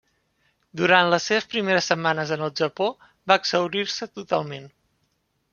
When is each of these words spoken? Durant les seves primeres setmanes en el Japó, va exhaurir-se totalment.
Durant 0.79 1.09
les 1.13 1.27
seves 1.31 1.45
primeres 1.51 1.89
setmanes 1.93 2.33
en 2.37 2.45
el 2.47 2.53
Japó, 2.63 2.89
va 3.33 3.39
exhaurir-se 3.43 4.13
totalment. 4.17 4.71